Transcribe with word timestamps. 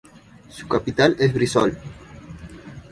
Su 0.49 0.67
capital 0.67 1.15
es 1.19 1.31
Brístol. 1.31 1.77